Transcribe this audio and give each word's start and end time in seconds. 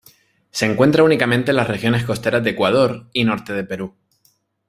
Se 0.49 0.65
encuentra 0.65 1.03
únicamente 1.03 1.51
en 1.51 1.57
las 1.57 1.67
regiones 1.67 2.03
costeras 2.05 2.43
de 2.43 2.49
Ecuador 2.49 3.07
y 3.13 3.23
norte 3.23 3.53
de 3.53 3.63
Perú. 3.63 3.93